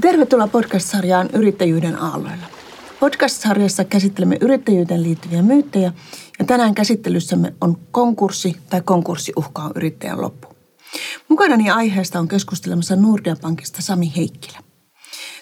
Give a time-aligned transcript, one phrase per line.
[0.00, 2.46] Tervetuloa podcast-sarjaan Yrittäjyyden aalloilla.
[3.00, 5.92] Podcast-sarjassa käsittelemme yrittäjyyteen liittyviä myyttejä
[6.38, 10.48] ja tänään käsittelyssämme on konkurssi tai konkurssiuhka on yrittäjän loppu.
[11.28, 14.58] Mukanani aiheesta on keskustelemassa Nordea Pankista Sami Heikkilä.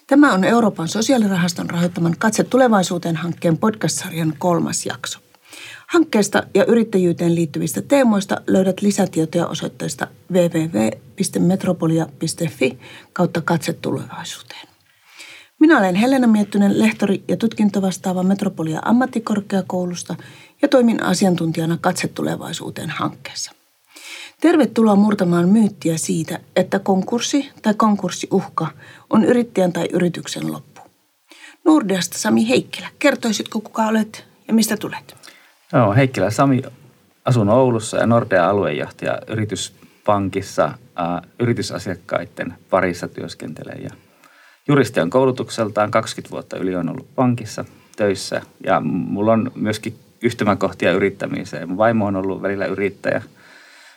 [0.07, 5.19] Tämä on Euroopan sosiaalirahaston rahoittaman Katse tulevaisuuteen hankkeen podcast-sarjan kolmas jakso.
[5.91, 12.79] Hankkeesta ja yrittäjyyteen liittyvistä teemoista löydät lisätietoja osoitteesta www.metropolia.fi
[13.12, 14.69] kautta katse tulevaisuuteen.
[15.61, 20.17] Minä olen Helena Miettynen, lehtori ja tutkintovastaava Metropolia ammattikorkeakoulusta
[20.62, 23.53] ja toimin asiantuntijana Katse tulevaisuuteen hankkeessa.
[24.41, 28.69] Tervetuloa murtamaan myyttiä siitä, että konkurssi tai konkurssiuhka
[29.11, 30.81] on yrittäjän tai yrityksen loppu.
[31.65, 35.20] Nordeasta Sami Heikkilä, kertoisitko kuka olet ja mistä tulet?
[35.73, 36.62] Joo, Heikkilä Sami,
[37.24, 43.78] asun Oulussa ja Nordea aluejohtaja yrityspankissa ä, yritysasiakkaiden parissa työskentelee.
[43.83, 43.91] Ja
[44.69, 47.64] juristi on koulutukseltaan 20 vuotta yli on ollut pankissa
[47.97, 51.69] töissä ja mulla on myöskin yhtymäkohtia yrittämiseen.
[51.69, 53.23] Mun vaimo on ollut välillä yrittäjä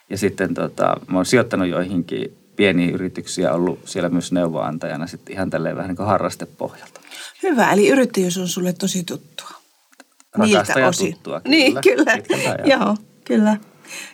[0.10, 5.50] ja sitten tota, mä oon sijoittanut joihinkin pieniä yrityksiä, ollut siellä myös neuvoantajana sitten ihan
[5.50, 7.02] tälleen vähän niin kuin harrastepohjalta.
[7.44, 9.63] Hyvä, eli yrittäjyys on sulle tosi tuttua.
[10.34, 11.58] Rakasta ja tuttua, kyllä.
[11.58, 12.18] Niin, kyllä.
[12.66, 13.58] Joo, kyllä.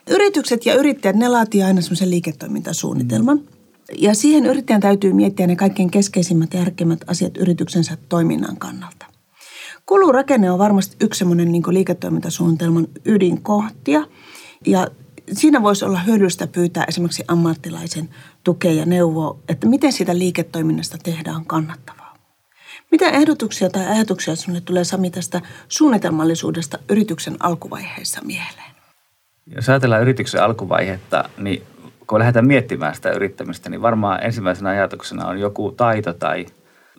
[0.09, 3.37] Yritykset ja yrittäjät, ne laatii aina semmoisen liiketoimintasuunnitelman.
[3.37, 3.47] Mm.
[3.97, 9.05] Ja siihen yrittäjän täytyy miettiä ne kaikkein keskeisimmät ja järkeimmät asiat yrityksensä toiminnan kannalta.
[9.85, 14.07] Kulurakenne on varmasti yksi semmoinen niin liiketoimintasuunnitelman ydinkohtia.
[14.67, 14.87] Ja
[15.33, 18.09] siinä voisi olla hyödyllistä pyytää esimerkiksi ammattilaisen
[18.43, 21.98] tukea ja neuvoa, että miten siitä liiketoiminnasta tehdään kannattavaa.
[22.91, 28.75] Mitä ehdotuksia tai ajatuksia sinulle tulee Sami tästä suunnitelmallisuudesta yrityksen alkuvaiheessa mieleen?
[29.55, 31.63] Jos ajatellaan yrityksen alkuvaihetta, niin
[32.07, 36.45] kun lähdetään miettimään sitä yrittämistä, niin varmaan ensimmäisenä ajatuksena on joku taito tai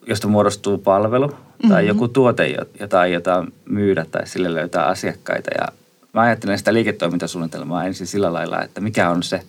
[0.06, 1.38] josta muodostuu palvelu tai
[1.69, 1.88] mm-hmm.
[1.88, 5.50] joku tuote, jota aiotaan myydä tai sille löytää asiakkaita.
[5.60, 5.69] Ja
[6.12, 9.43] mä ajattelen sitä liiketoimintasuunnitelmaa ensin sillä lailla, että mikä on se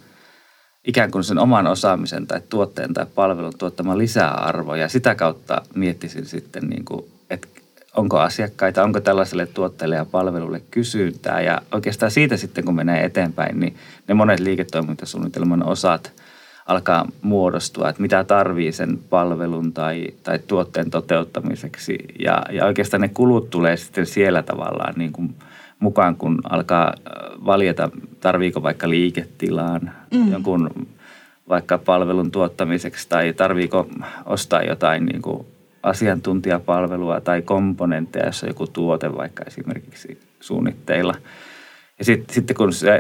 [0.88, 4.76] ikään kuin sen oman osaamisen tai tuotteen tai palvelun tuottama lisäarvo.
[4.76, 7.48] Ja sitä kautta miettisin sitten, niin kuin, että
[7.98, 11.42] onko asiakkaita, onko tällaiselle tuotteelle ja palvelulle kysyntää.
[11.42, 13.76] Ja oikeastaan siitä sitten, kun menee eteenpäin, niin
[14.08, 16.12] ne monet liiketoimintasuunnitelman osat
[16.66, 21.98] alkaa muodostua, että mitä tarvii sen palvelun tai, tai tuotteen toteuttamiseksi.
[22.20, 25.36] Ja, ja oikeastaan ne kulut tulee sitten siellä tavallaan niin kuin–
[25.82, 30.32] mukaan, kun alkaa äh, valjeta, tarviiko vaikka liiketilaan mm.
[30.32, 30.88] jonkun
[31.50, 33.88] vaikka palvelun tuottamiseksi tai tarviiko
[34.26, 35.46] ostaa jotain niin kuin
[35.84, 41.16] asiantuntijapalvelua tai komponentteja, jossa on joku tuote vaikka esimerkiksi suunnitteilla.
[42.00, 43.00] Ja sit, sitten kun se äh,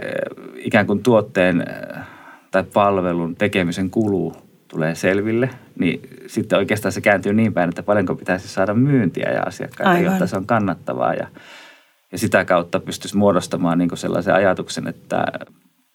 [0.55, 2.07] ikään kuin tuotteen äh,
[2.51, 4.33] tai palvelun tekemisen kulu
[4.67, 5.49] tulee selville,
[5.79, 10.05] niin sitten oikeastaan se kääntyy niin päin, että paljonko pitäisi saada myyntiä ja asiakkaita, Aivan.
[10.05, 11.13] jotta se on kannattavaa.
[11.13, 11.27] Ja
[12.11, 15.25] ja sitä kautta pystyisi muodostamaan niin sellaisen ajatuksen, että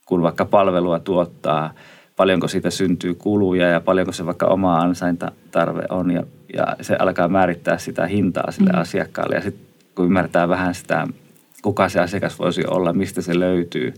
[0.06, 1.74] kun vaikka palvelua tuottaa,
[2.16, 6.22] paljonko siitä syntyy kuluja ja paljonko se vaikka oma ansaintatarve on ja,
[6.54, 8.80] ja se alkaa määrittää sitä hintaa sille mm.
[8.80, 11.06] asiakkaalle ja sitten kun ymmärtää vähän sitä,
[11.62, 13.94] kuka se asiakas voisi olla, mistä se löytyy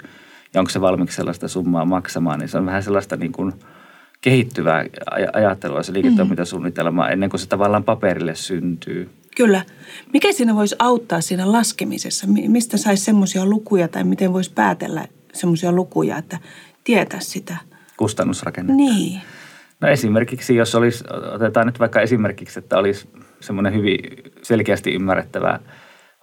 [0.55, 3.53] ja onko se valmiiksi sellaista summaa maksamaan, niin se on vähän sellaista niin kuin
[4.21, 4.84] kehittyvää
[5.33, 9.11] ajattelua se liiketoimintasuunnitelma ennen kuin se tavallaan paperille syntyy.
[9.38, 9.62] Kyllä.
[10.12, 12.26] Mikä siinä voisi auttaa siinä laskemisessa?
[12.26, 16.38] Mistä saisi semmoisia lukuja tai miten voisi päätellä semmoisia lukuja, että
[16.84, 17.56] tietää sitä?
[17.97, 18.77] Kustannusrakennetta.
[18.77, 19.21] Niin.
[19.81, 21.04] No esimerkiksi, jos olisi,
[21.34, 23.09] otetaan nyt vaikka esimerkiksi, että olisi
[23.41, 23.98] semmoinen hyvin
[24.43, 25.60] selkeästi ymmärrettävä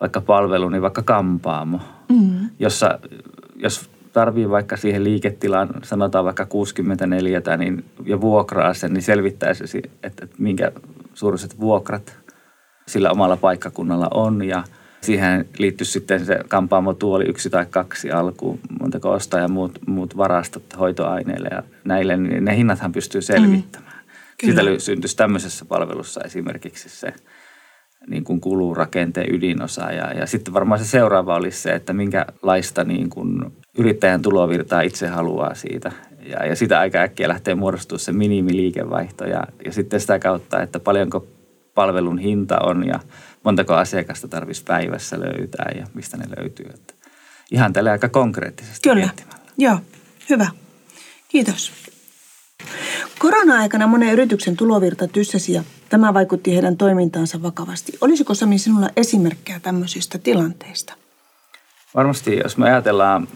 [0.02, 2.50] vaikka palvelu, niin vaikka kampaamo, mm.
[2.60, 3.00] jossa
[3.56, 10.26] jos tarvii vaikka siihen liiketilaan, sanotaan vaikka 64 niin, ja vuokraa sen, niin selvittäisi, että,
[10.26, 10.72] että minkä
[11.14, 12.25] suuruiset vuokrat
[12.88, 14.64] sillä omalla paikkakunnalla on ja
[15.02, 20.64] siihen liittyy sitten se kampaamotuoli yksi tai kaksi alkuun, montako ostaa ja muut, muut varastot
[20.80, 23.94] hoitoaineille ja näille, niin ne hinnathan pystyy selvittämään.
[24.06, 24.46] Mm.
[24.46, 27.14] Siitä syntyisi tämmöisessä palvelussa esimerkiksi se
[28.08, 32.84] niin kuin kuluu rakenteen ydinosa ja, ja sitten varmaan se seuraava olisi se, että minkälaista
[32.84, 33.46] niin kuin
[33.78, 35.92] yrittäjän tulovirtaa itse haluaa siitä.
[36.30, 40.80] Ja, ja sitä aika äkkiä lähtee muodostumaan se minimiliikevaihto ja, ja sitten sitä kautta, että
[40.80, 41.28] paljonko
[41.76, 43.00] palvelun hinta on ja
[43.44, 46.66] montako asiakasta tarvitsisi päivässä löytää ja mistä ne löytyy.
[46.74, 46.94] Että
[47.52, 49.10] ihan tällä aika konkreettisesti Kyllä,
[49.58, 49.78] joo,
[50.30, 50.48] hyvä.
[51.28, 51.72] Kiitos.
[53.20, 57.98] Korona-aikana monen yrityksen tulovirta tyssäsi ja tämä vaikutti heidän toimintaansa vakavasti.
[58.02, 60.94] Olisiko Sami sinulla esimerkkejä tämmöisistä tilanteista?
[61.96, 63.28] Varmasti, jos me ajatellaan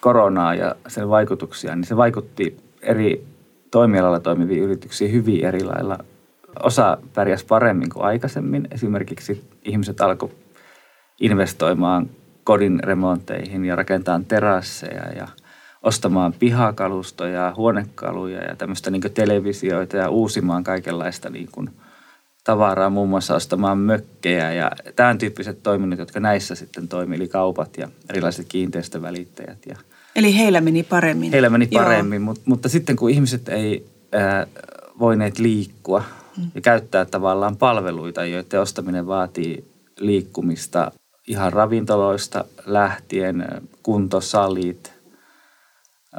[0.00, 3.26] koronaa ja sen vaikutuksia, niin se vaikutti eri
[3.70, 5.98] toimialalla toimiviin yrityksiin hyvin eri lailla
[6.62, 8.68] osa pärjäsi paremmin kuin aikaisemmin.
[8.70, 10.30] Esimerkiksi ihmiset alkoi
[11.20, 12.10] investoimaan
[12.44, 15.28] kodin remonteihin ja rakentamaan terasseja ja
[15.82, 21.70] ostamaan pihakalustoja, huonekaluja ja tämmöistä niin televisioita ja uusimaan kaikenlaista niin kuin
[22.44, 27.76] tavaraa, muun muassa ostamaan mökkejä ja tämän tyyppiset toiminnot, jotka näissä sitten toimi, eli kaupat
[27.76, 29.66] ja erilaiset kiinteistövälittäjät.
[29.66, 29.76] Ja
[30.16, 31.32] eli heillä meni paremmin.
[31.32, 34.46] Heillä meni paremmin, mutta, mutta sitten kun ihmiset ei ää,
[34.98, 36.04] voineet liikkua.
[36.54, 39.64] Ja käyttää tavallaan palveluita, joiden ostaminen vaatii
[39.98, 40.90] liikkumista
[41.26, 43.48] ihan ravintoloista lähtien,
[43.82, 44.92] kuntosalit,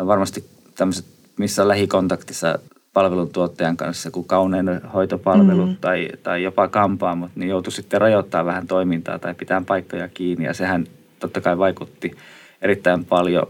[0.05, 0.45] varmasti
[0.75, 1.05] tämmöiset,
[1.37, 2.59] missä on lähikontaktissa
[2.93, 5.77] palveluntuottajan kanssa, kuin kaunein hoitopalvelut mm.
[5.81, 10.45] tai, tai jopa kampaamot, niin joutui sitten rajoittaa vähän toimintaa tai pitää paikkoja kiinni.
[10.45, 10.87] Ja sehän
[11.19, 12.17] totta kai vaikutti
[12.61, 13.47] erittäin paljon.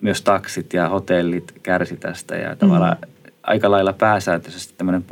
[0.00, 3.32] Myös taksit ja hotellit kärsi tästä ja tavallaan mm.
[3.42, 5.02] aika lailla pääsääntöisesti tämmöinen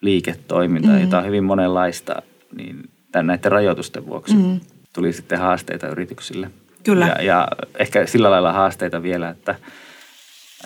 [0.00, 1.00] palveluliiketoiminta, mm.
[1.00, 2.22] jota on hyvin monenlaista,
[2.56, 4.60] niin tämän näiden rajoitusten vuoksi mm.
[4.92, 6.50] tuli sitten haasteita yrityksille.
[6.84, 7.06] Kyllä.
[7.06, 7.48] Ja, ja
[7.78, 9.54] ehkä sillä lailla haasteita vielä, että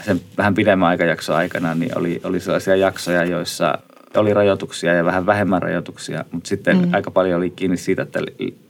[0.04, 3.78] sen vähän pidemmän aikajakson aikana niin oli, oli sellaisia jaksoja, joissa
[4.16, 6.94] oli rajoituksia ja vähän vähemmän rajoituksia, mutta sitten mm.
[6.94, 8.20] aika paljon oli kiinni siitä, että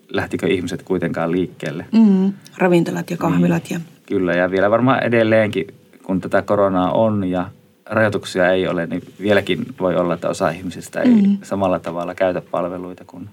[0.08, 1.87] lähtikö ihmiset kuitenkaan liikkeelle.
[1.93, 2.32] Mm.
[2.58, 3.62] Ravintolat ja kahvilat.
[3.70, 3.81] Niin, ja...
[4.06, 5.66] Kyllä, ja vielä varmaan edelleenkin,
[6.02, 7.50] kun tätä koronaa on ja
[7.87, 11.39] rajoituksia ei ole, niin vieläkin voi olla, että osa ihmisistä ei mm.
[11.43, 13.29] samalla tavalla käytä palveluita kuin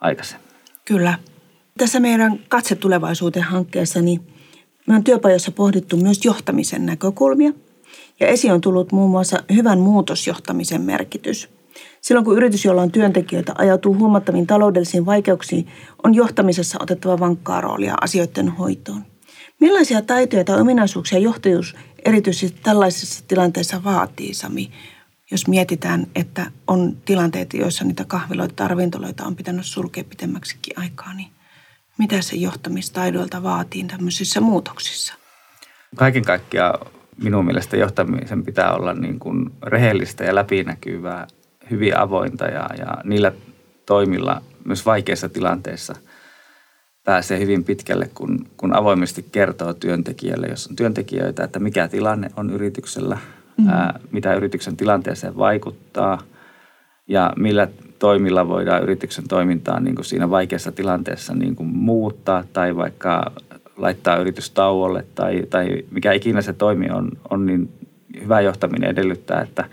[0.00, 0.48] aikaisemmin.
[0.84, 1.14] Kyllä.
[1.78, 4.20] Tässä meidän Katse tulevaisuuteen hankkeessa, niin
[4.86, 7.52] me on työpajoissa pohdittu myös johtamisen näkökulmia.
[8.20, 11.48] Ja esi on tullut muun muassa hyvän muutosjohtamisen merkitys.
[12.00, 15.68] Silloin kun yritys, jolla on työntekijöitä, ajautuu huomattaviin taloudellisiin vaikeuksiin,
[16.04, 19.04] on johtamisessa otettava vankkaa roolia asioiden hoitoon.
[19.60, 21.76] Millaisia taitoja tai ominaisuuksia johtajuus
[22.08, 24.70] erityisesti tällaisissa tilanteissa vaatii, Sami?
[25.30, 31.14] Jos mietitään, että on tilanteita, joissa niitä kahviloita tai ravintoloita on pitänyt sulkea pitemmäksikin aikaa,
[31.14, 31.28] niin
[31.98, 35.14] mitä se johtamistaidoilta vaatii tämmöisissä muutoksissa?
[35.96, 36.86] Kaiken kaikkiaan
[37.22, 41.26] minun mielestä johtamisen pitää olla niin kuin rehellistä ja läpinäkyvää,
[41.70, 43.32] hyvin avointa ja, ja niillä
[43.86, 45.94] toimilla myös vaikeissa tilanteissa
[47.08, 52.50] pääsee hyvin pitkälle, kun, kun avoimesti kertoo työntekijälle, jos on työntekijöitä, että mikä tilanne on
[52.50, 53.18] yrityksellä,
[53.56, 53.68] mm.
[53.68, 56.18] ää, mitä yrityksen tilanteeseen vaikuttaa
[57.06, 57.68] ja millä
[57.98, 63.32] toimilla voidaan yrityksen toimintaa niin kuin siinä vaikeassa tilanteessa niin kuin muuttaa tai vaikka
[63.76, 67.68] laittaa yritys tauolle tai, tai mikä ikinä se toimi on, on niin
[68.22, 69.64] hyvä johtaminen edellyttää, että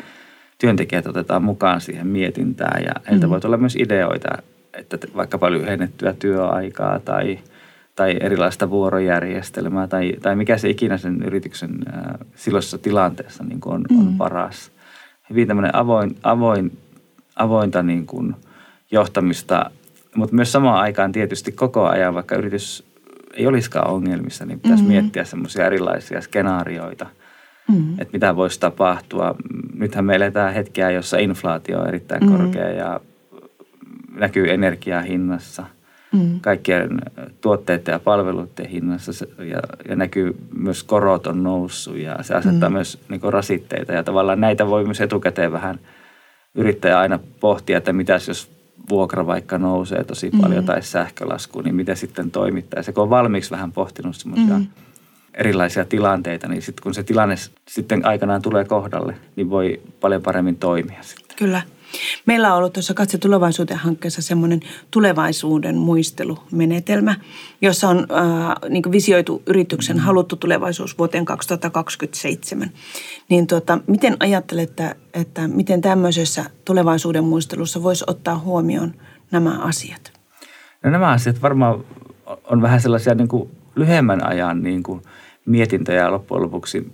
[0.58, 3.32] työntekijät otetaan mukaan siihen mietintään ja heiltä mm.
[3.32, 4.38] voi tulla myös ideoita,
[4.76, 7.40] että vaikkapa lyhennettyä työaikaa tai,
[7.96, 12.04] tai erilaista vuorojärjestelmää tai, tai mikä se ikinä sen yrityksen äh,
[12.36, 14.00] silloisessa tilanteessa niin kuin on, mm.
[14.00, 14.72] on paras.
[15.30, 16.72] Hyvin tämmöinen avoin, avoin
[17.36, 18.36] avointa niin kuin
[18.92, 19.72] johtamista,
[20.16, 22.84] mutta myös samaan aikaan tietysti koko ajan, vaikka yritys
[23.34, 24.94] ei olisikaan ongelmissa, niin pitäisi mm-hmm.
[24.94, 27.08] miettiä semmoisia erilaisia skenaarioita,
[27.72, 27.94] mm-hmm.
[27.94, 29.36] että mitä voisi tapahtua.
[29.74, 32.38] Nythän me eletään hetkeä, jossa inflaatio on erittäin mm-hmm.
[32.38, 33.00] korkea ja
[34.16, 35.66] näkyy energiahinnassa,
[36.12, 36.40] mm-hmm.
[36.40, 37.02] kaikkien
[37.42, 39.60] tuotteiden ja palveluiden hinnassa ja,
[39.90, 42.74] ja näkyy myös korot on noussut ja se asettaa mm-hmm.
[42.74, 45.80] myös niin rasitteita ja tavallaan näitä voi myös etukäteen vähän–
[46.56, 48.52] yrittäjä aina pohtia, että mitäs jos
[48.90, 50.66] vuokra vaikka nousee tosi paljon mm-hmm.
[50.66, 52.32] tai sähkölasku, niin miten sitten
[52.82, 54.68] se kun on valmiiksi vähän pohtinut semmoisia mm-hmm.
[55.34, 57.36] erilaisia tilanteita, niin sitten kun se tilanne
[57.68, 61.38] sitten aikanaan tulee kohdalle, niin voi paljon paremmin toimia sitten.
[61.38, 61.62] Kyllä.
[62.26, 64.60] Meillä on ollut tuossa Katse tulevaisuuteen hankkeessa semmoinen
[64.92, 67.16] tulevaisuuden muistelumenetelmä,
[67.62, 72.72] jossa on äh, niin visioitu yrityksen haluttu tulevaisuus vuoteen 2027.
[73.30, 78.94] Niin tuota, miten ajattelette, että, että miten tämmöisessä tulevaisuuden muistelussa voisi ottaa huomioon
[79.32, 80.14] nämä asiat?
[80.84, 81.86] No nämä asiat varmaan
[82.44, 85.02] on vähän sellaisia niin kuin lyhyemmän ajan niin kuin
[85.46, 86.92] mietintöjä loppujen lopuksi,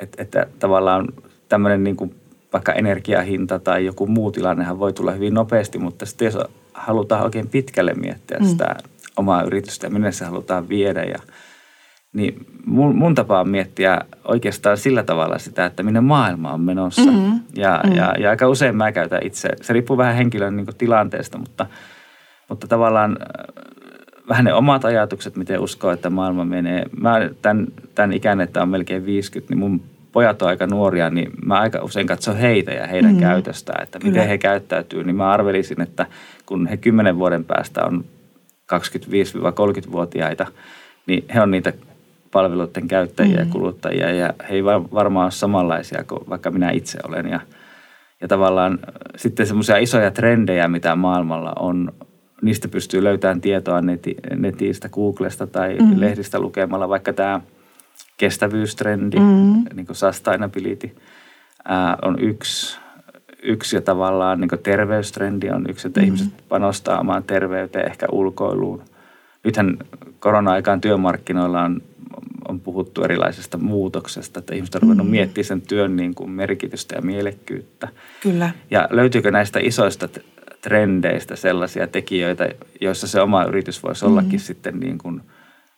[0.00, 1.08] että, että tavallaan
[1.48, 2.14] tämmöinen niin kuin
[2.52, 6.38] vaikka energiahinta tai joku muu tilannehan voi tulla hyvin nopeasti, mutta sitten jos
[6.74, 8.46] halutaan oikein pitkälle miettiä mm.
[8.46, 8.76] sitä
[9.16, 11.18] omaa yritystä ja minne se halutaan viedä ja
[12.12, 17.10] niin mun, mun tapa on miettiä oikeastaan sillä tavalla sitä, että minne maailma on menossa.
[17.10, 17.40] Mm-hmm.
[17.56, 17.96] Ja, mm-hmm.
[17.96, 21.66] ja, ja aika usein mä käytän itse, se riippuu vähän henkilön niin tilanteesta, mutta,
[22.48, 23.64] mutta tavallaan äh,
[24.28, 26.86] vähän ne omat ajatukset, miten uskoo, että maailma menee.
[27.00, 29.82] Mä tämän, tämän ikäinen, että on melkein 50, niin mun
[30.12, 33.20] pojat on aika nuoria, niin mä aika usein katson heitä ja heidän mm.
[33.20, 34.12] käytöstään, että Kyllä.
[34.12, 35.04] miten he käyttäytyy.
[35.04, 36.06] Niin mä arvelisin, että
[36.46, 38.04] kun he kymmenen vuoden päästä on
[38.74, 40.46] 25-30-vuotiaita,
[41.06, 41.72] niin he on niitä
[42.30, 43.40] palveluiden käyttäjiä mm.
[43.40, 47.28] ja kuluttajia ja he ei varmaan ole samanlaisia kuin vaikka minä itse olen.
[47.28, 47.40] Ja,
[48.20, 48.78] ja tavallaan
[49.16, 51.92] sitten semmoisia isoja trendejä, mitä maailmalla on,
[52.42, 56.00] niistä pystyy löytämään tietoa neti, netistä, Googlesta tai mm.
[56.00, 57.40] lehdistä lukemalla, vaikka tämä
[58.22, 59.64] kestävyystrendi, mm.
[59.74, 60.96] niin kuin sustainability,
[61.64, 62.78] ää, on yksi,
[63.42, 66.06] yksi ja tavallaan niin terveystrendi on yksi, että mm.
[66.06, 68.82] ihmiset panostaa omaan terveyteen, ehkä ulkoiluun.
[69.44, 69.78] Nythän
[70.20, 71.82] korona-aikaan työmarkkinoilla on
[72.48, 75.10] on puhuttu erilaisesta muutoksesta, että ihmiset on ruvennut mm.
[75.10, 77.88] miettimään sen työn niin kuin merkitystä ja mielekkyyttä.
[78.20, 78.50] Kyllä.
[78.70, 80.08] Ja löytyykö näistä isoista
[80.60, 82.48] trendeistä sellaisia tekijöitä,
[82.80, 84.10] joissa se oma yritys voisi mm.
[84.10, 85.22] ollakin sitten niin kuin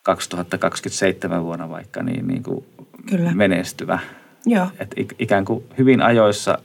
[0.04, 2.64] 2027 vuonna vaikka niin, niin kuin
[3.10, 3.34] Kyllä.
[3.34, 3.98] menestyvä.
[4.46, 4.66] Joo.
[4.78, 6.58] Et ikään kuin hyvin ajoissa,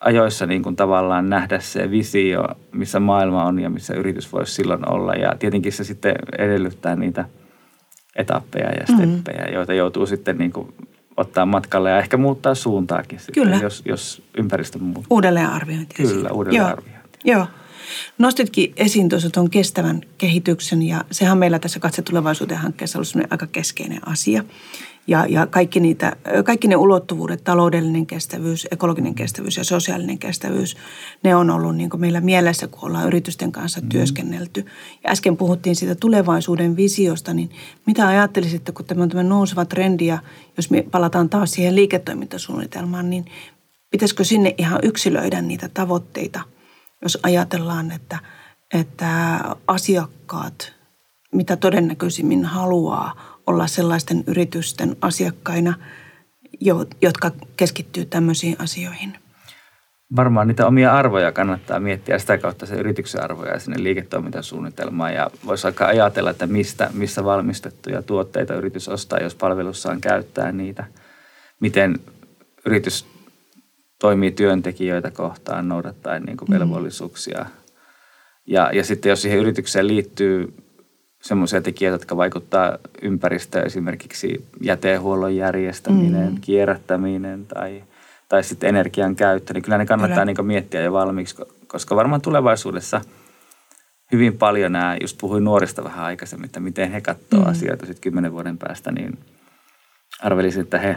[0.00, 4.88] ajoissa niin kuin tavallaan nähdä se visio, missä maailma on ja missä yritys voisi silloin
[4.88, 5.14] olla.
[5.14, 7.24] Ja tietenkin se sitten edellyttää niitä–
[8.16, 8.96] etappeja ja mm-hmm.
[8.96, 9.54] steppejä, mm-hmm.
[9.54, 10.74] joita joutuu sitten niin kuin
[11.16, 13.56] ottaa matkalle ja ehkä muuttaa suuntaakin sitten, Kyllä.
[13.56, 15.04] Jos, jos ympäristö muuttuu.
[15.10, 15.94] Uudelleenarviointi.
[15.94, 17.18] Kyllä, uudelleenarviointi.
[17.24, 17.38] Joo.
[17.38, 17.46] Joo.
[18.18, 23.30] Nostitkin esiin tuossa tuon kestävän kehityksen ja sehän on meillä tässä Katse tulevaisuuteen hankkeessa ollut
[23.30, 24.44] aika keskeinen asia.
[25.08, 30.76] Ja, ja kaikki, niitä, kaikki ne ulottuvuudet, taloudellinen kestävyys, ekologinen kestävyys ja sosiaalinen kestävyys,
[31.22, 33.88] ne on ollut niin meillä mielessä, kun ollaan yritysten kanssa mm.
[33.88, 34.66] työskennelty.
[35.04, 37.50] Ja äsken puhuttiin siitä tulevaisuuden visiosta, niin
[37.86, 40.18] mitä ajattelisitte, kun tämä on tämä nouseva trendi ja
[40.56, 43.24] jos me palataan taas siihen liiketoimintasuunnitelmaan, niin
[43.90, 46.40] pitäisikö sinne ihan yksilöidä niitä tavoitteita,
[47.02, 48.18] jos ajatellaan, että,
[48.74, 50.72] että asiakkaat,
[51.32, 55.74] mitä todennäköisimmin haluaa olla sellaisten yritysten asiakkaina,
[57.02, 59.18] jotka keskittyy tämmöisiin asioihin?
[60.16, 65.14] Varmaan niitä omia arvoja kannattaa miettiä sitä kautta se yrityksen arvoja sinne liiketoimintasuunnitelmaan.
[65.14, 70.84] Ja voisi aika ajatella, että mistä, missä valmistettuja tuotteita yritys ostaa, jos palvelussaan käyttää niitä.
[71.60, 71.98] Miten
[72.66, 73.06] yritys
[73.98, 76.54] toimii työntekijöitä kohtaan, noudattaa niin kuin mm.
[76.54, 77.46] velvollisuuksia.
[78.46, 80.54] Ja, ja sitten jos siihen yritykseen liittyy
[81.22, 86.40] semmoisia tekijöitä, jotka vaikuttaa ympäristöön, esimerkiksi jätehuollon järjestäminen, mm.
[86.40, 87.84] kierrättäminen tai,
[88.28, 91.36] tai sitten energian käyttö, niin kyllä ne kannattaa niin miettiä jo valmiiksi,
[91.66, 93.00] koska varmaan tulevaisuudessa
[94.12, 97.50] hyvin paljon nämä, just puhuin nuorista vähän aikaisemmin, että miten he katsoo mm.
[97.50, 99.18] asioita sitten kymmenen vuoden päästä, niin
[100.22, 100.96] arvelisin, että he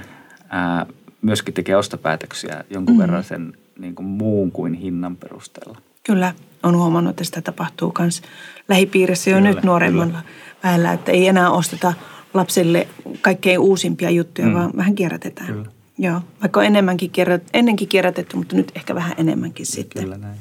[0.49, 0.85] ää,
[1.21, 3.01] myöskin tekee ostopäätöksiä jonkun mm.
[3.01, 5.81] verran sen niin kuin muun kuin hinnan perusteella.
[6.03, 6.33] Kyllä,
[6.63, 8.21] on huomannut, että sitä tapahtuu myös
[8.67, 10.21] lähipiirissä jo kyllä, nyt nuoremmalla
[10.63, 11.93] väellä, että ei enää osteta
[12.33, 12.88] lapsille
[13.21, 14.53] kaikkein uusimpia juttuja, mm.
[14.53, 15.47] vaan vähän kierrätetään.
[15.47, 15.69] Kyllä.
[15.97, 20.03] Joo, vaikka on enemmänkin kierrät, ennenkin kierrätetty, mutta nyt ehkä vähän enemmänkin sitten.
[20.03, 20.38] Kyllä näin.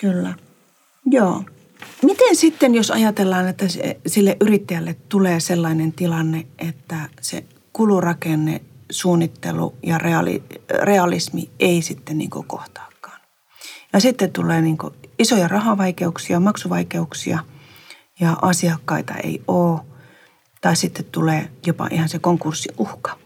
[0.00, 0.34] Kyllä.
[1.06, 1.44] Joo.
[2.02, 3.64] Miten sitten, jos ajatellaan, että
[4.06, 8.60] sille yrittäjälle tulee sellainen tilanne, että se kulurakenne,
[8.90, 10.42] suunnittelu ja reali,
[10.82, 13.20] realismi ei sitten niin kohtaakaan.
[13.92, 14.78] Ja sitten tulee niin
[15.18, 17.38] isoja rahavaikeuksia, maksuvaikeuksia
[18.20, 19.80] ja asiakkaita ei ole.
[20.60, 23.18] Tai sitten tulee jopa ihan se konkurssiuhka.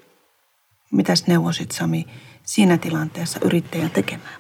[0.93, 2.07] Mitäs neuvosit Sami
[2.43, 4.35] siinä tilanteessa yrittäjän tekemään?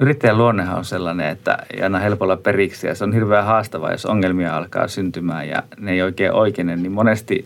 [0.00, 4.06] Yrittäjän luonnehan on sellainen, että ei aina helpolla periksi ja se on hirveän haastavaa, jos
[4.06, 7.44] ongelmia alkaa syntymään ja ne ei oikein oikeine, niin monesti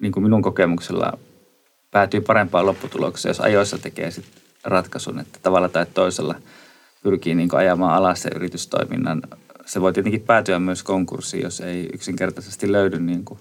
[0.00, 1.12] niin kuin minun kokemuksella
[1.90, 4.24] päätyy parempaan lopputulokseen, jos ajoissa tekee sit
[4.64, 6.34] ratkaisun, että tavalla tai toisella–
[7.02, 9.22] pyrkii niin ajamaan alas se yritystoiminnan.
[9.66, 13.40] Se voi tietenkin päätyä myös konkurssiin, jos ei yksinkertaisesti löydy niin kuin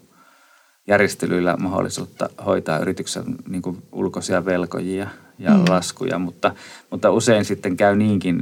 [0.88, 5.08] järjestelyillä mahdollisuutta hoitaa yrityksen niin kuin ulkoisia velkojia
[5.40, 5.64] ja mm.
[5.70, 6.56] laskuja, mutta,
[6.92, 8.42] mutta usein sitten käy niinkin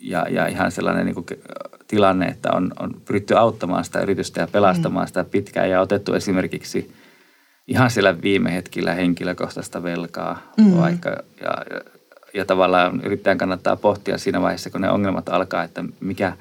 [0.00, 1.26] ja, ja ihan sellainen niin kuin
[1.86, 5.08] tilanne, että on, on pyritty auttamaan sitä yritystä ja pelastamaan mm.
[5.08, 6.92] sitä pitkään ja otettu esimerkiksi
[7.66, 10.76] ihan siellä viime hetkillä henkilökohtaista velkaa mm.
[10.76, 11.80] vaikka ja,
[12.34, 16.32] ja tavallaan yrittäjän kannattaa pohtia siinä vaiheessa, kun ne ongelmat alkaa, että mikä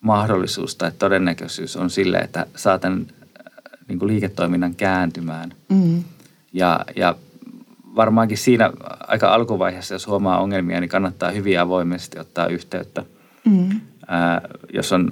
[0.00, 5.52] mahdollisuus tai todennäköisyys on sille, että saa tämän äh, niin kuin liiketoiminnan kääntymään.
[5.68, 6.04] Mm.
[6.52, 7.14] Ja, ja
[7.96, 8.70] varmaankin siinä
[9.00, 13.04] aika alkuvaiheessa, jos huomaa ongelmia, niin kannattaa hyvin avoimesti ottaa yhteyttä.
[13.44, 13.80] Mm.
[14.08, 14.40] Ää,
[14.72, 15.10] jos on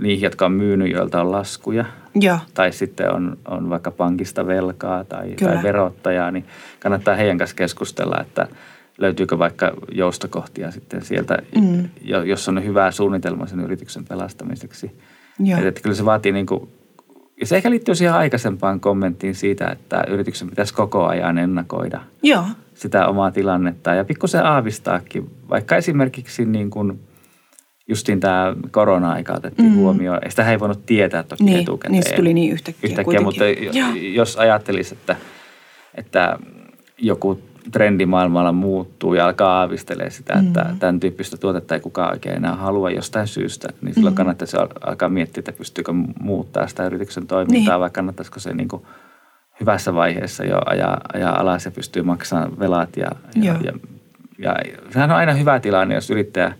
[0.00, 1.84] niihin, jotka on myynyt, joilta on laskuja,
[2.20, 2.38] ja.
[2.54, 6.44] tai sitten on, on vaikka pankista velkaa tai, tai verottajaa, niin
[6.80, 8.48] kannattaa heidän kanssa keskustella, että–
[8.98, 11.88] löytyykö vaikka joustokohtia sitten sieltä, mm.
[12.24, 14.90] jos on hyvä suunnitelma sen yrityksen pelastamiseksi.
[15.52, 16.68] Että, että kyllä se vaatii niin kuin,
[17.40, 22.44] ja se ehkä liittyy siihen aikaisempaan kommenttiin siitä, että yrityksen pitäisi koko ajan ennakoida Joo.
[22.74, 25.30] sitä omaa tilannetta ja pikkusen aavistaakin.
[25.48, 27.00] Vaikka esimerkiksi niin kuin
[27.88, 29.76] justiin tämä korona-aika otettiin mm.
[29.76, 30.18] huomioon.
[30.28, 31.92] Sitä ei voinut tietää toki niin, etukäteen.
[31.92, 33.88] Niin, se tuli niin yhtäkkiä, yhtäkkiä Mutta Joo.
[33.94, 35.16] jos ajattelisi, että,
[35.94, 36.38] että
[36.98, 37.40] joku
[37.72, 40.78] trendi maailmalla muuttuu ja alkaa aavistelee sitä, että mm.
[40.78, 44.16] tämän tyyppistä tuotetta ei kukaan oikein enää halua jostain syystä, niin silloin mm.
[44.16, 47.80] kannattaisi alkaa miettiä, että pystyykö muuttaa sitä yrityksen toimintaa niin.
[47.80, 48.82] vai kannattaisiko se niin kuin
[49.60, 52.96] hyvässä vaiheessa jo ajaa, ajaa alas ja pystyy maksamaan velat.
[52.96, 53.72] Ja, ja, ja,
[54.38, 54.54] ja
[54.90, 56.52] sehän on aina hyvä tilanne, jos yrittäjä,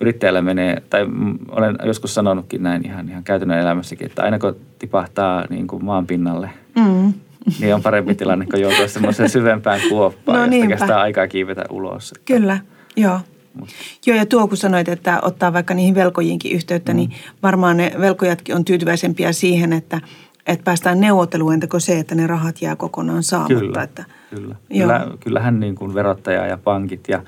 [0.00, 1.06] yrittäjällä menee, tai
[1.50, 6.06] olen joskus sanonutkin näin ihan, ihan käytännön elämässäkin, että aina kun tipahtaa niin kuin maan
[6.06, 7.12] pinnalle, mm
[7.60, 10.76] niin on parempi tilanne, kun joutuu semmoiseen syvempään kuoppaan, no, josta niinpä.
[10.76, 12.14] kestää aikaa kiivetä ulos.
[12.24, 12.58] Kyllä,
[12.96, 13.20] joo.
[13.54, 13.68] Mut.
[14.06, 17.14] Joo, ja tuo kun sanoit, että ottaa vaikka niihin velkojiinkin yhteyttä, niin mm.
[17.14, 20.00] niin varmaan ne velkojatkin on tyytyväisempiä siihen, että,
[20.46, 23.54] että päästään neuvotteluun, entäkö se, että ne rahat jää kokonaan saamatta.
[23.54, 24.54] Kyllä, että, kyllä.
[24.68, 27.22] Kyllä, kyllähän niin kuin verottaja ja pankit ja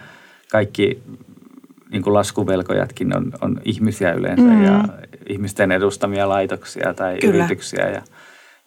[0.51, 1.03] kaikki
[1.93, 4.65] niin kuin laskuvelkojatkin on, on ihmisiä yleensä mm.
[4.65, 4.85] ja
[5.29, 7.35] ihmisten edustamia laitoksia tai kyllä.
[7.35, 8.03] yrityksiä ja–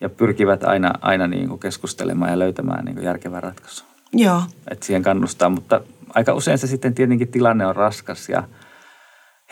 [0.03, 3.88] ja pyrkivät aina, aina niin kuin keskustelemaan ja löytämään niin kuin järkevää ratkaisua.
[4.13, 4.42] Joo.
[4.72, 8.44] Et siihen kannustaa, mutta aika usein se sitten tietenkin tilanne on raskas ja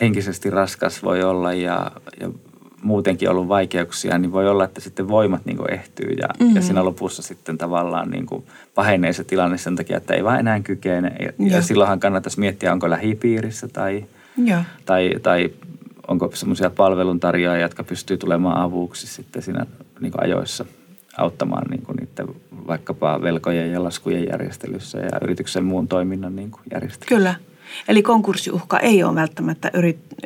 [0.02, 2.30] henkisesti raskas voi olla ja, ja
[2.84, 6.56] muutenkin ollut vaikeuksia, niin voi olla, että sitten voimat niin kuin ehtyy ja, mm-hmm.
[6.56, 8.44] ja siinä lopussa sitten tavallaan niin kuin
[8.76, 11.16] pahenee se tilanne sen takia, että ei vaan enää kykene.
[11.20, 14.06] Ja, ja silloinhan kannattaisi miettiä, onko lähipiirissä tai,
[14.86, 15.50] tai, tai
[16.08, 19.66] onko semmoisia palveluntarjoajia, jotka pystyy tulemaan avuksi sitten siinä
[20.00, 20.66] niin kuin ajoissa
[21.18, 22.36] auttamaan niin kuin niiden
[22.68, 27.16] vaikkapa velkojen ja laskujen järjestelyssä ja yrityksen muun toiminnan niin kuin järjestelyssä.
[27.16, 27.36] Kyllä.
[27.88, 29.72] Eli konkurssiuhka ei ole välttämättä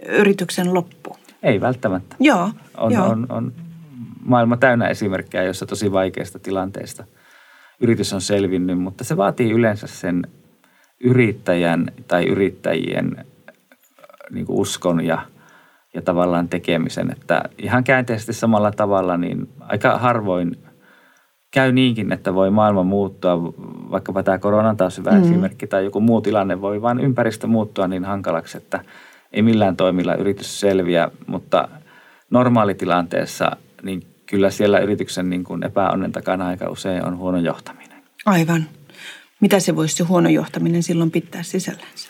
[0.07, 1.14] yrityksen loppu.
[1.45, 2.15] Ei välttämättä.
[2.19, 2.49] Joo.
[2.77, 3.05] On, joo.
[3.05, 3.53] on, on
[4.25, 7.03] maailma täynnä esimerkkejä, joissa tosi vaikeista tilanteista
[7.81, 10.27] yritys on selvinnyt, mutta se vaatii yleensä sen
[11.03, 13.25] yrittäjän tai yrittäjien
[14.31, 15.21] niin kuin uskon ja–
[15.95, 17.11] ja tavallaan tekemisen.
[17.11, 20.57] Että ihan käänteisesti samalla tavalla, niin aika harvoin
[21.51, 23.43] käy niinkin, että voi maailma muuttua,
[23.91, 25.21] vaikkapa tämä korona taas hyvä mm.
[25.21, 28.79] esimerkki, tai joku muu tilanne voi vain ympäristö muuttua niin hankalaksi, että
[29.35, 31.67] ei millään toimilla yritys selviä, mutta
[32.29, 33.51] normaalitilanteessa
[33.83, 38.03] niin kyllä siellä yrityksen niin kuin epäonnen takana aika usein on huono johtaminen.
[38.25, 38.63] Aivan.
[39.39, 42.09] Mitä se voisi se huono johtaminen silloin pitää sisällänsä?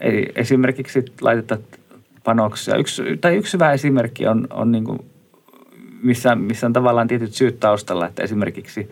[0.00, 1.60] Eli esimerkiksi laitetaan
[2.24, 2.76] panoksia.
[2.76, 4.98] Yksi, tai yksi hyvä esimerkki on, on niin kuin,
[6.02, 8.90] missä, missä on tavallaan tietyt syyt taustalla, että esimerkiksi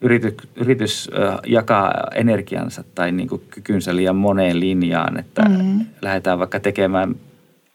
[0.00, 1.10] yritys, yritys
[1.46, 5.86] jakaa energiansa tai niin kuin kykynsä liian moneen linjaan, että mm-hmm.
[6.02, 7.16] lähdetään vaikka tekemään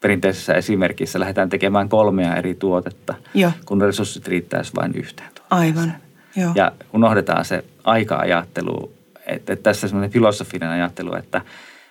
[0.00, 3.52] perinteisessä esimerkissä lähdetään tekemään kolmea eri tuotetta, ja.
[3.64, 5.78] kun resurssit riittäisi vain yhteen tuotteeseen.
[5.78, 5.94] Aivan,
[6.36, 6.52] Joo.
[6.54, 8.92] Ja unohdetaan se aika-ajattelu,
[9.26, 11.40] että, että tässä semmoinen filosofinen ajattelu, että–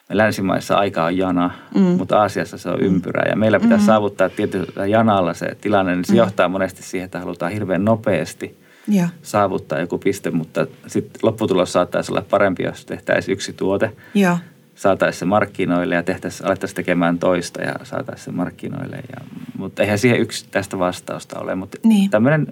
[0.10, 1.82] me länsimaissa aika on jana, mm.
[1.82, 3.30] mutta Aasiassa se on ympyrä.
[3.30, 3.84] Ja meillä pitää mm.
[3.84, 6.18] saavuttaa tietyllä janalla se tilanne, niin se mm.
[6.18, 9.10] johtaa monesti siihen, että halutaan hirveän nopeasti ja.
[9.22, 13.92] saavuttaa joku piste, mutta sitten lopputulos saattaisi olla parempi, jos tehtäisiin yksi tuote.
[14.14, 14.38] Ja.
[14.76, 18.96] Saataisiin se markkinoille ja tehtäisiin, alettaisiin tekemään toista ja saataisiin se markkinoille.
[18.96, 19.26] Ja,
[19.58, 21.56] mutta eihän siihen yksi tästä vastausta ole.
[21.56, 22.10] Mutta niin.
[22.10, 22.48] tämmöinen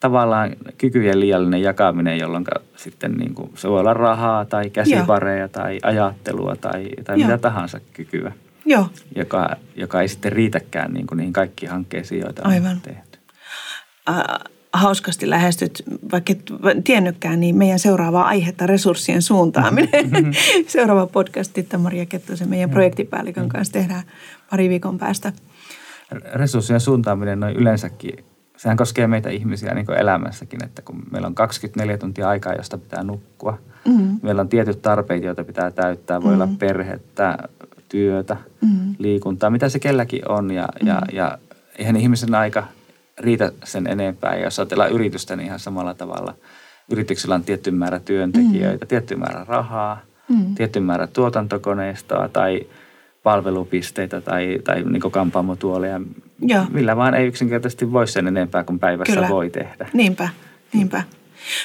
[0.00, 2.44] tavallaan kykyjen liiallinen jakaminen, jolloin
[2.76, 5.48] sitten niin kuin, se voi olla rahaa tai käsipareja Joo.
[5.48, 8.32] tai ajattelua tai, tai mitä tahansa kykyä,
[8.64, 8.88] Joo.
[9.16, 12.70] Joka, joka ei sitten riitäkään niin kuin niihin kaikkiin hankkeisiin, joita Aivan.
[12.70, 13.18] on tehty.
[14.08, 14.24] Äh,
[14.72, 15.82] hauskasti lähestyt,
[16.12, 20.10] vaikka et tiennytkään, niin meidän seuraava aihetta resurssien suuntaaminen.
[20.10, 20.32] Mm-hmm.
[20.66, 22.74] Seuraava podcast, että Maria Kettosen meidän mm-hmm.
[22.74, 24.02] projektipäällikön kanssa tehdään
[24.50, 25.32] pari viikon päästä.
[26.34, 28.24] Resurssien suuntaaminen noin yleensäkin
[28.62, 33.02] sehän koskee meitä ihmisiä niin elämässäkin, että kun meillä on 24 tuntia aikaa, josta pitää
[33.02, 33.58] nukkua.
[33.88, 34.20] Mm-hmm.
[34.22, 36.22] Meillä on tietyt tarpeet, joita pitää täyttää.
[36.22, 36.42] Voi mm-hmm.
[36.42, 37.38] olla perhettä,
[37.88, 38.94] työtä, mm-hmm.
[38.98, 40.50] liikuntaa, mitä se kelläkin on.
[40.50, 40.88] Ja, mm-hmm.
[40.88, 41.38] ja, ja
[41.78, 42.64] eihän ihmisen aika
[43.18, 44.34] riitä sen enempää.
[44.34, 46.34] Ja jos ajatellaan yritystä, niin ihan samalla tavalla.
[46.90, 48.88] Yrityksellä on tietty määrä työntekijöitä, mm-hmm.
[48.88, 50.54] tietty määrä rahaa, mm-hmm.
[50.54, 52.60] tietty määrä tuotantokoneistoa tai–
[53.22, 56.00] palvelupisteitä tai, tai niin kampaamotuoleja.
[56.40, 56.64] Joo.
[56.70, 59.28] Millä vaan ei yksinkertaisesti voi sen enempää kuin päivässä Kyllä.
[59.28, 59.88] voi tehdä.
[59.92, 60.28] Niinpä,
[60.72, 61.02] niinpä.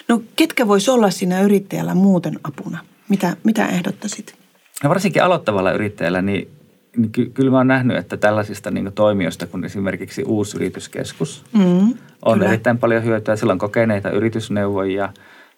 [0.08, 2.80] No ketkä voisi olla siinä yrittäjällä muuten apuna?
[3.10, 4.36] Mitä, mitä ehdottaisit?
[4.84, 6.48] No varsinkin aloittavalla yrittäjällä, niin,
[6.97, 11.93] niin ky- kyllä mä oon nähnyt, että tällaisista niin toimijoista kuin esimerkiksi uusi yrityskeskus mm,
[12.26, 12.47] on kyllä.
[12.47, 13.36] erittäin paljon hyötyä.
[13.36, 15.10] Sillä on kokeneita yritysneuvojia,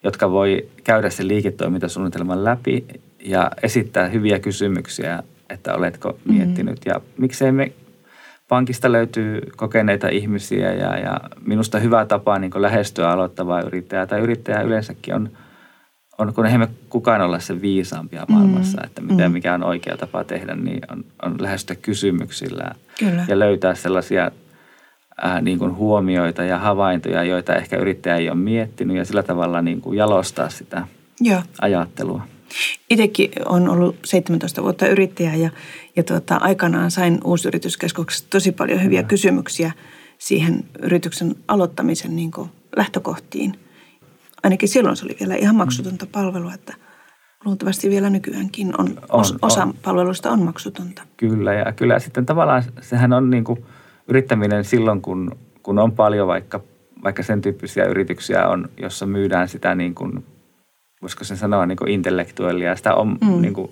[0.04, 2.86] jotka voi käydä sen liiketoimintasuunnitelman läpi
[3.20, 6.34] ja esittää hyviä kysymyksiä että oletko mm-hmm.
[6.34, 6.80] miettinyt.
[6.86, 6.92] Mm-hmm.
[6.92, 7.72] Ja miksei me
[8.48, 14.62] pankista löytyy kokeneita ihmisiä ja, ja minusta hyvä tapa niin lähestyä aloittavaa yrittäjää tai yrittäjää
[14.62, 15.30] yleensäkin on,
[16.20, 18.88] on kun eihän me kukaan olla se viisaampia maailmassa, mm-hmm.
[18.88, 19.34] että miten, mm-hmm.
[19.34, 23.26] mikä on oikea tapa tehdä, niin on, on lähestyä kysymyksillä Kyllä.
[23.28, 24.32] ja löytää sellaisia
[25.22, 29.62] ää, niin kuin huomioita ja havaintoja, joita ehkä yrittäjä ei ole miettinyt ja sillä tavalla
[29.62, 30.88] niin kuin jalostaa sitä
[31.22, 31.42] Joo.
[31.62, 32.28] ajattelua.
[32.90, 35.50] Itsekin on ollut 17 vuotta yrittäjä ja,
[35.96, 39.10] ja tuota, aikanaan sain uusyrityskeskuksesta tosi paljon hyviä Kyllä.
[39.10, 39.72] kysymyksiä
[40.18, 43.54] siihen yrityksen aloittamisen niin kuin lähtökohtiin.
[44.44, 46.74] Ainakin silloin se oli vielä ihan maksutonta palvelua, että
[47.46, 49.74] luultavasti vielä nykyäänkin on, On, os, osa on.
[49.84, 51.02] palveluista on maksutonta.
[51.18, 53.66] Kyllä, ja kyllä sitten tavallaan sehän on niin kuin
[54.08, 56.62] yrittäminen silloin, kun, kun on paljon vaikka,
[57.04, 60.26] vaikka sen tyyppisiä yrityksiä on, jossa myydään sitä niin kuin,
[61.02, 63.42] voisiko sen sanoa niin kuin intellektuellia, sitä on, mm.
[63.42, 63.72] niin kuin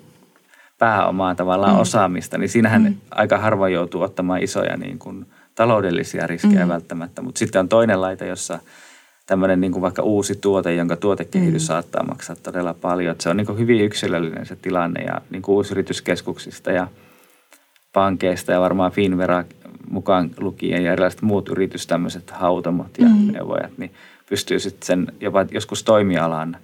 [0.78, 1.80] pääomaa tavallaan mm.
[1.80, 2.94] osaamista, niin siinähän mm.
[3.10, 6.68] aika harvoin joutuu ottamaan isoja niin kuin taloudellisia riskejä mm.
[6.68, 7.22] välttämättä.
[7.22, 8.58] Mutta sitten on toinen laite, jossa
[9.28, 11.66] tämmöinen niin kuin vaikka uusi tuote, jonka tuotekehitys mm.
[11.66, 13.12] saattaa maksaa todella paljon.
[13.12, 16.88] Et se on niin kuin hyvin yksilöllinen se tilanne ja niin kuin uusyrityskeskuksista ja
[17.92, 19.44] pankeista ja varmaan Finvera
[19.90, 23.32] mukaan lukien ja erilaiset muut yritys, tämmöiset hautomot ja mm.
[23.32, 23.90] neuvojat, niin
[24.28, 26.56] pystyy sitten sen jopa joskus toimialan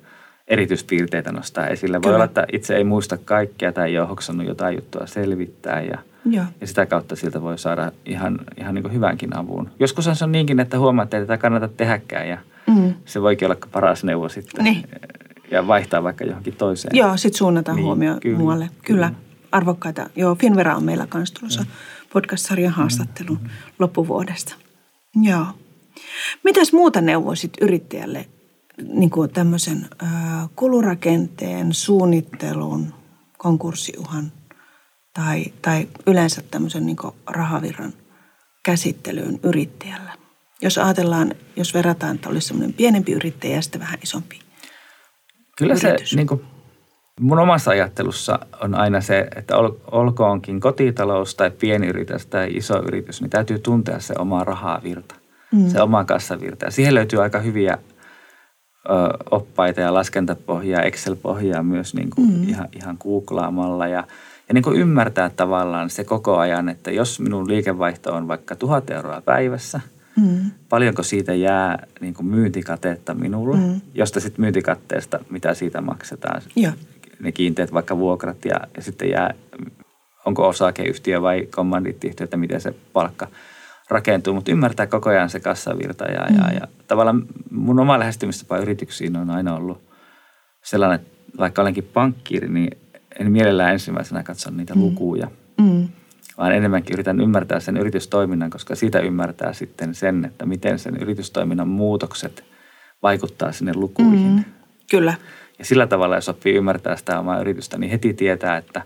[0.48, 1.96] erityispiirteitä nostaa esille.
[1.96, 2.14] Voi Kyllä.
[2.14, 6.44] olla, että itse ei muista kaikkea tai ei ole hoksannut jotain juttua selvittää ja, Joo.
[6.60, 9.70] ja sitä kautta siltä voi saada ihan, ihan niin hyvänkin avun.
[9.80, 12.53] Joskus se on niinkin, että huomaat, että tätä kannata tehdäkään ja Mm.
[13.06, 14.64] Se voikin olla paras neuvo sitten.
[14.64, 14.88] Niin.
[15.50, 16.96] Ja vaihtaa vaikka johonkin toiseen.
[16.96, 18.64] Joo, sitten suunnataan Niin, huomio kyllä, muualle.
[18.64, 19.06] Kyllä.
[19.06, 19.12] kyllä.
[19.52, 20.10] Arvokkaita.
[20.16, 21.66] Joo, Finvera on meillä kanssa tulossa
[22.12, 23.38] podcast-sarjan haastattelun
[23.78, 24.54] loppuvuodesta.
[25.22, 25.46] Joo.
[26.44, 28.26] Mitäs muuta neuvoisit yrittäjälle
[28.88, 30.06] niin kuin tämmöisen ö,
[30.56, 32.94] kulurakenteen, suunnittelun,
[33.38, 34.32] konkurssiuhan
[35.14, 37.92] tai, tai yleensä tämmöisen niin kuin rahavirran
[38.64, 40.12] käsittelyyn yrittäjällä?
[40.64, 44.38] Jos ajatellaan, jos verrataan, että olisi semmoinen pienempi yrittäjä ja sitten vähän isompi.
[45.58, 46.16] Kyllä se yritys.
[46.16, 46.44] niin kuin,
[47.20, 52.82] mun omassa ajattelussa on aina se, että ol, olkoonkin kotitalous tai pieni yritys tai iso
[52.82, 55.14] yritys, niin täytyy tuntea se oma rahavirta,
[55.52, 55.68] mm.
[55.68, 56.64] se oma kassavirta.
[56.64, 58.90] Ja siihen löytyy aika hyviä ö,
[59.30, 62.48] oppaita ja laskentapohjaa, Excel-pohjaa myös niin kuin mm.
[62.48, 64.04] ihan, ihan googlaamalla ja,
[64.48, 68.90] ja niin kuin ymmärtää tavallaan se koko ajan, että jos minun liikevaihto on vaikka tuhat
[68.90, 69.80] euroa päivässä–
[70.16, 70.50] Mm.
[70.68, 73.80] paljonko siitä jää niin kuin myyntikatetta minulle, Mm.
[73.94, 76.72] josta sitten myyntikatteesta, mitä siitä maksetaan, Joo.
[77.20, 79.34] ne kiinteät vaikka vuokrat ja, ja sitten jää,
[80.24, 83.28] onko osakeyhtiö vai kommandiittiyhtiö, että miten se palkka
[83.90, 86.36] rakentuu, mutta ymmärtää koko ajan se kassavirta ja, mm.
[86.36, 89.82] ja, ja tavallaan mun oma lähestymistapa yrityksiin on aina ollut
[90.64, 92.70] sellainen, että vaikka olenkin pankkiiri, niin
[93.20, 94.80] en mielellään ensimmäisenä katso niitä mm.
[94.80, 95.88] lukuja, Mm.
[96.38, 101.68] Vaan enemmänkin yritän ymmärtää sen yritystoiminnan, koska siitä ymmärtää sitten sen, että miten sen yritystoiminnan
[101.68, 102.44] muutokset
[103.02, 104.32] vaikuttaa sinne lukuihin.
[104.32, 104.44] Mm.
[104.90, 105.14] Kyllä.
[105.58, 108.82] Ja sillä tavalla, jos oppii ymmärtää sitä omaa yritystä, niin heti tietää, että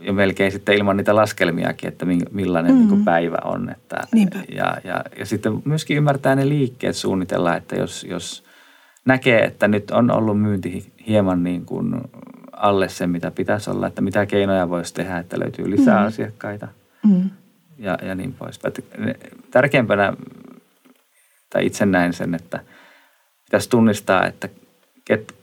[0.00, 3.70] jo melkein sitten ilman niitä laskelmiakin, että mi- millainen niin kuin päivä on.
[3.70, 4.38] Että, Niinpä.
[4.56, 8.44] ja, ja, ja sitten myöskin ymmärtää ne liikkeet suunnitella, että jos, jos
[9.04, 11.94] näkee, että nyt on ollut myynti hieman niin kuin
[12.56, 16.06] alle sen, mitä pitäisi olla, että mitä keinoja voisi tehdä, että löytyy lisää mm.
[16.06, 16.68] asiakkaita
[17.06, 17.30] Mm.
[17.78, 18.74] ja, ja niin poispäin.
[19.50, 20.12] Tärkeimpänä,
[21.50, 22.60] tai itse näen sen, että
[23.44, 24.48] pitäisi tunnistaa, että
[25.04, 25.34] ket,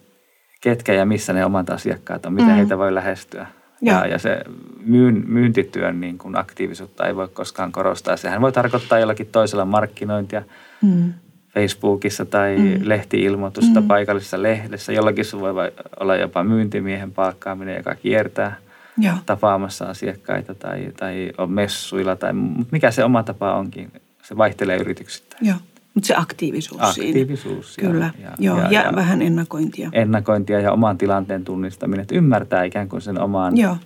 [0.62, 2.56] ketkä ja missä ne omat asiakkaat on, miten Mm.
[2.56, 3.48] heitä voi lähestyä.
[3.82, 4.00] Joo.
[4.00, 4.42] Ja, ja se
[4.86, 8.18] myyn, myyntityön niin kuin aktiivisuutta ei voi koskaan korostaa.
[8.18, 10.44] Sehän voi tarkoittaa jollakin toisella markkinointia
[10.82, 11.14] Mm.
[11.54, 12.80] Facebookissa tai Mm.
[12.84, 13.88] lehti-ilmoitusta Mm.
[13.88, 14.94] paikallisessa lehdessä.
[14.94, 15.52] Jollakin se voi
[16.00, 18.56] olla jopa myyntimiehen palkkaaminen, joka kiertää
[18.98, 19.16] Joo.
[19.26, 22.16] tapaamassa asiakkaita tai, tai on messuilla.
[22.16, 23.92] Tai, mutta mikä se oma tapa onkin,
[24.24, 25.48] se vaihtelee yrityksittäin.
[25.48, 25.58] Joo.
[25.94, 27.10] Mutta se aktiivisuus, siinä.
[27.10, 28.10] Aktiivisuus ja, Kyllä.
[28.40, 28.58] Joo.
[28.58, 29.90] Ja, ja, vähän ennakointia.
[29.94, 33.78] ennakointia ja oman tilanteen tunnistaminen, että ymmärtää ikään kuin sen oman, Joo.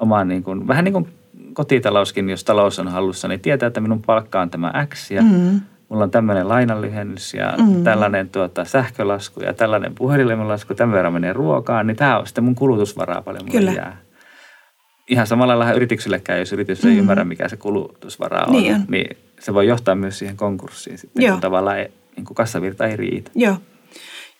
[0.00, 1.08] oman niin kuin, vähän niin kuin
[1.52, 5.60] kotitalouskin, jos talous on hallussa, niin tietää, että minun palkka on tämä X ja Mm.
[5.92, 7.84] Mulla on tämmöinen lainanlyhennys ja Mm.
[7.84, 12.54] tällainen tuota, sähkölasku ja tällainen puhelinlasku, tämän verran menee ruokaan, niin tämä on sitten mun
[12.54, 13.72] kulutusvaraa paljon mulle Kyllä.
[13.72, 13.96] jää.
[15.08, 16.98] Ihan samalla lailla yrityksillekään, jos yritys ei Mm.
[16.98, 18.84] ymmärrä, mikä se kulutusvara on, Niin on.
[18.88, 21.32] niin se voi johtaa myös siihen konkurssiin sitten, Joo.
[21.34, 23.30] kun tavallaan ei, niin kuin kassavirta ei riitä.
[23.34, 23.56] Joo.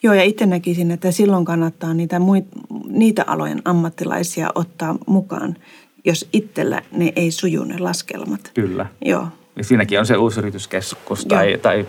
[0.02, 2.44] Joo, ja itse näkisin, että silloin kannattaa niitä, muit,
[2.88, 5.56] niitä alojen ammattilaisia ottaa mukaan,
[6.04, 8.50] jos itsellä ne ei suju ne laskelmat.
[8.54, 8.86] Kyllä.
[9.04, 9.26] Joo.
[9.56, 11.58] Ja siinäkin on se uusi yrityskeskus tai, Joo.
[11.58, 11.86] tai,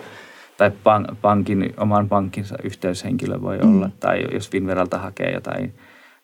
[0.57, 3.75] tai pan, pankin, oman pankkinsa yhteyshenkilö voi mm.
[3.75, 3.89] olla.
[3.99, 5.73] Tai jos Finveralta hakee jotain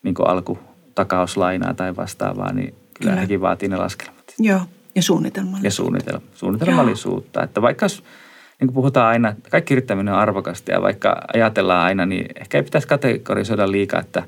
[0.02, 4.34] niin alkutakauslainaa tai vastaavaa, niin kyllä, hekin vaatii ne laskelmat.
[4.38, 4.60] Joo.
[4.94, 5.58] Ja suunnitelma.
[5.62, 7.42] Ja suunnitelma, suunnitelmallisuutta.
[7.42, 7.86] Että vaikka
[8.60, 12.64] niin kuin puhutaan aina, kaikki yrittäminen on arvokasta ja vaikka ajatellaan aina, niin ehkä ei
[12.64, 14.22] pitäisi kategorisoida liikaa, että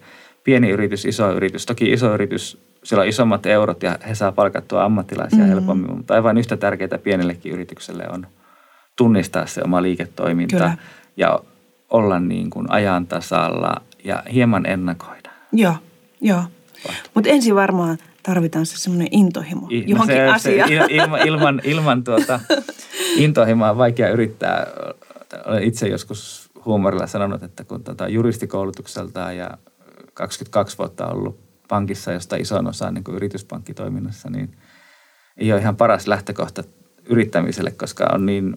[0.45, 1.67] pieni yritys, iso yritys.
[1.67, 5.45] Toki iso yritys, sillä on isommat eurot ja he saa palkattua ammattilaisia Mm.
[5.45, 5.49] mm.
[5.51, 8.27] helpommin, mutta aivan yhtä tärkeää pienellekin yritykselle on
[8.97, 10.77] tunnistaa se oma liiketoiminta Kyllä.
[11.17, 11.41] ja
[11.91, 15.31] olla niin kuin ajan tasalla ja hieman ennakoida.
[15.53, 15.75] Joo,
[16.21, 16.43] joo.
[17.15, 20.69] Mutta ensin varmaan tarvitaan se semmoinen intohimo I- no johonkin se, asiaan.
[20.69, 22.41] Se, il- ilman, ilman, ilman tuota,
[23.17, 24.67] intohimoa on vaikea yrittää.
[25.47, 29.51] Olen itse joskus huumorilla sanonut, että kun tota juristikoulutukseltaan ja
[30.15, 31.39] 22 vuotta ollut
[31.73, 34.57] pankissa, josta ison osan niin kuin yrityspankkitoiminnassa, niin
[35.37, 36.65] ei ole ihan paras lähtökohta
[37.05, 38.57] yrittämiselle, koska on niin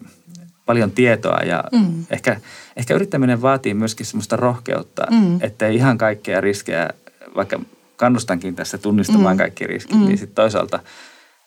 [0.65, 2.06] paljon tietoa ja mm.
[2.10, 2.41] ehkä,
[2.75, 5.38] ehkä yrittäminen vaatii myöskin semmoista rohkeutta, mm.
[5.41, 6.89] että ei ihan kaikkea riskejä,
[7.36, 7.60] vaikka
[7.95, 9.38] kannustankin tässä tunnistamaan mm.
[9.38, 10.06] kaikki riskit, mm.
[10.06, 10.80] niin sitten toisaalta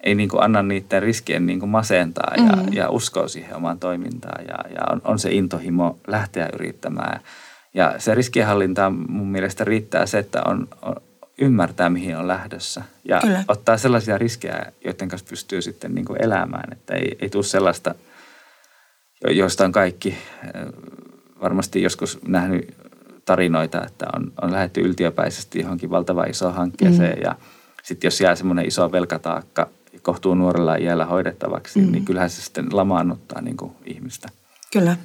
[0.01, 2.73] ei niin kuin anna niiden riskien niin kuin masentaa ja, mm.
[2.73, 7.21] ja uskoa siihen omaan toimintaan ja, ja on, on se intohimo lähteä yrittämään.
[7.75, 10.97] Ja se riskienhallinta mun mielestä riittää se, että on, on
[11.39, 13.45] ymmärtää, mihin on lähdössä ja Kyllä.
[13.49, 17.95] ottaa sellaisia riskejä, joiden kanssa pystyy sitten niin kuin elämään, että ei, ei tule sellaista,
[19.25, 20.19] jo- joista on kaikki eh,
[21.41, 22.75] varmasti joskus nähnyt
[23.25, 27.23] tarinoita, että on, on lähdetty yltiöpäisesti johonkin valtavan isoon hankkeeseen mm.
[27.23, 27.35] ja
[27.83, 29.69] sitten jos jää semmoinen iso velkataakka
[30.03, 31.93] kohtuu nuorella iällä hoidettavaksi, mm.
[31.93, 34.29] niin kyllähän se sitten lamaannuttaa niin kuin ihmistä.
[34.73, 34.97] Kyllä.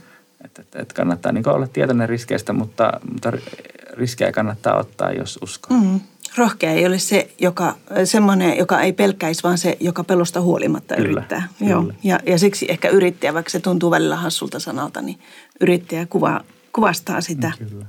[0.46, 3.32] Että et, et kannattaa niin olla tietoinen riskeistä, mutta, mutta
[3.94, 5.78] riskejä kannattaa ottaa, jos uskoo.
[5.78, 6.00] Mm.
[6.38, 11.10] Rohkea ei ole se, joka, semmoinen, joka ei pelkäisi, vaan se, joka pelosta huolimatta Kyllä,
[11.12, 11.48] yrittää.
[11.60, 11.72] kyllä.
[11.72, 11.92] Joo.
[12.04, 15.20] Ja, ja siksi ehkä yrittäjä, vaikka se tuntuu välillä hassulta sanalta, niin
[15.62, 16.42] yrittäjä kuva,
[16.74, 17.86] kuvastaa sitä, Kyllä.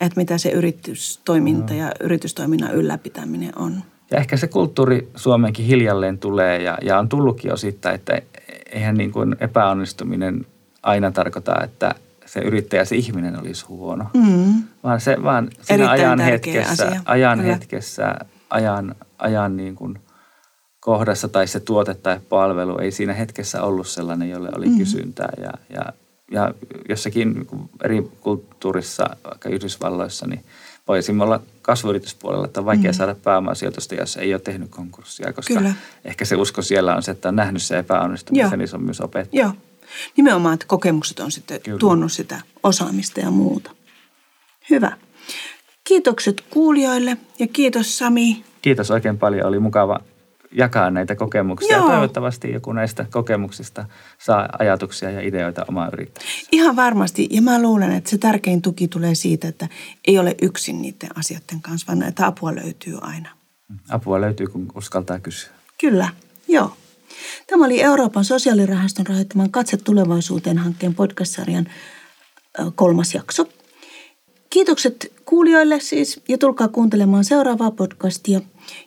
[0.00, 3.82] että mitä se yritystoiminta ja yritystoiminnan ylläpitäminen on.
[4.10, 8.22] Ja ehkä se kulttuuri Suomeenkin hiljalleen tulee ja, ja on tullutkin osittain, että
[8.72, 10.46] eihän niin kuin epäonnistuminen
[10.82, 11.94] aina tarkoita, että
[12.34, 14.04] se yrittäjä, se ihminen olisi huono.
[14.14, 14.62] Mm.
[14.84, 17.00] Vaan se vaan siinä Erittäin ajan hetkessä, asia.
[17.04, 17.52] ajan Kyllä.
[17.52, 18.14] hetkessä,
[18.50, 19.98] ajan, ajan niin kuin
[20.80, 24.78] kohdassa tai se tuote tai palvelu ei siinä hetkessä ollut sellainen, jolle oli mm.
[24.78, 25.32] kysyntää.
[25.40, 25.84] Ja, ja,
[26.30, 26.54] ja
[26.88, 30.44] jossakin niin eri kulttuurissa, vaikka Yhdysvalloissa, niin
[30.88, 32.94] voi esimerkiksi olla kasvuyrityspuolella, että on vaikea mm.
[32.94, 35.74] saada pääomasijoitusta, jos ei ole tehnyt konkurssia, koska Kyllä.
[36.04, 38.56] ehkä se usko siellä on se, että on nähnyt se epäonnistumisen, Joo.
[38.56, 39.34] niin se on myös opettanut.
[39.34, 39.52] Joo.
[40.16, 41.78] Nimenomaan, että kokemukset on sitten Kyllä.
[41.78, 43.70] tuonut sitä osaamista ja muuta.
[44.70, 44.92] Hyvä.
[45.84, 48.44] Kiitokset kuulijoille ja kiitos Sami.
[48.62, 49.46] Kiitos oikein paljon.
[49.46, 50.00] Oli mukava
[50.52, 51.76] jakaa näitä kokemuksia.
[51.76, 51.86] Joo.
[51.86, 53.84] Ja toivottavasti joku näistä kokemuksista
[54.18, 56.48] saa ajatuksia ja ideoita omaan yrittämiseen.
[56.52, 57.28] Ihan varmasti.
[57.30, 59.68] Ja mä luulen, että se tärkein tuki tulee siitä, että
[60.08, 63.28] ei ole yksin niiden asioiden kanssa, vaan että apua löytyy aina.
[63.88, 65.50] Apua löytyy, kun uskaltaa kysyä.
[65.80, 66.08] Kyllä,
[66.48, 66.76] joo.
[67.46, 71.68] Tämä oli Euroopan sosiaalirahaston rahoittaman Katse tulevaisuuteen hankkeen podcast-sarjan
[72.74, 73.48] kolmas jakso.
[74.50, 78.40] Kiitokset kuulijoille siis ja tulkaa kuuntelemaan seuraavaa podcastia,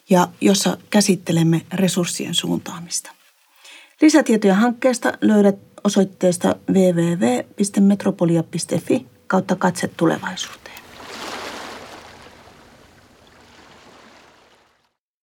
[0.09, 3.11] ja jossa käsittelemme resurssien suuntaamista.
[4.01, 10.66] Lisätietoja hankkeesta löydät osoitteesta www.metropolia.fi kautta katse tulevaisuuteen.